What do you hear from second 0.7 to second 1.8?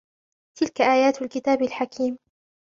آيَاتُ الْكِتَابِ